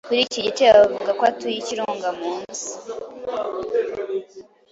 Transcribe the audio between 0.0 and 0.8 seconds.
kuri iki gice